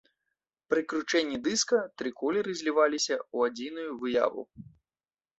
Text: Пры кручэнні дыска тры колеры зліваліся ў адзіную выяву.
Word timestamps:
Пры 0.69 0.81
кручэнні 0.93 1.35
дыска 1.47 1.81
тры 2.01 2.09
колеры 2.21 2.55
зліваліся 2.61 3.15
ў 3.17 3.37
адзіную 3.51 3.91
выяву. 4.05 4.41